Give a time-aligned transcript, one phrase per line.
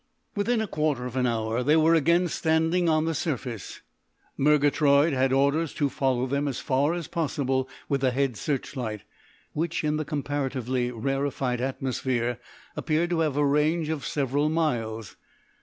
[0.35, 3.81] Within a quarter of an hour they were again standing on the surface.
[4.35, 9.03] Murgatroyd had orders to follow them as far as possible with the head searchlight,
[9.53, 12.39] which, in the comparatively rarefied atmosphere,
[12.75, 15.17] appeared to have a range of several miles.